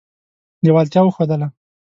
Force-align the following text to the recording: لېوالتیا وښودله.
لېوالتیا 0.65 1.01
وښودله. 1.05 1.47